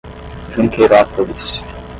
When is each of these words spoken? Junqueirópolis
Junqueirópolis 0.55 1.61